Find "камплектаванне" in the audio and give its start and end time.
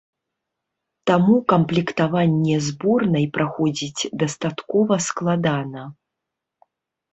1.53-2.55